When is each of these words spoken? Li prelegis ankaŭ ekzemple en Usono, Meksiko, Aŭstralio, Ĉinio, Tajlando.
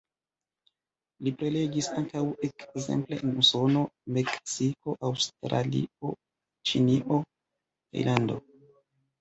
Li 1.25 1.33
prelegis 1.41 1.89
ankaŭ 2.01 2.23
ekzemple 2.47 3.19
en 3.27 3.35
Usono, 3.43 3.83
Meksiko, 4.17 4.97
Aŭstralio, 5.11 6.15
Ĉinio, 6.71 7.21
Tajlando. 7.29 8.43